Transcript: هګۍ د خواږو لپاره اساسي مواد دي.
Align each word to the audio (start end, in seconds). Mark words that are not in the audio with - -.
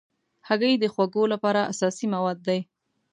هګۍ 0.47 0.73
د 0.79 0.85
خواږو 0.93 1.23
لپاره 1.33 1.61
اساسي 1.71 2.05
مواد 2.13 2.37
دي. 2.47 2.59